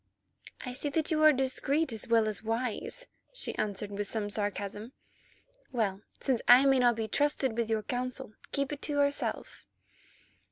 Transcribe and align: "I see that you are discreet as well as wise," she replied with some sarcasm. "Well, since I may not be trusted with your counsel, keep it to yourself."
"I 0.65 0.73
see 0.73 0.89
that 0.89 1.11
you 1.11 1.21
are 1.21 1.31
discreet 1.31 1.93
as 1.93 2.07
well 2.07 2.27
as 2.27 2.41
wise," 2.41 3.05
she 3.33 3.51
replied 3.55 3.91
with 3.91 4.09
some 4.09 4.31
sarcasm. 4.31 4.93
"Well, 5.71 6.01
since 6.19 6.41
I 6.47 6.65
may 6.65 6.79
not 6.79 6.95
be 6.95 7.07
trusted 7.07 7.55
with 7.55 7.69
your 7.69 7.83
counsel, 7.83 8.33
keep 8.51 8.73
it 8.73 8.81
to 8.81 8.93
yourself." 8.93 9.67